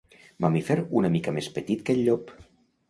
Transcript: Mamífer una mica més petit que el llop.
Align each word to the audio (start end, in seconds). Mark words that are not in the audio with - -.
Mamífer 0.45 0.77
una 1.03 1.11
mica 1.19 1.37
més 1.39 1.51
petit 1.59 1.87
que 1.89 1.99
el 1.99 2.05
llop. 2.11 2.37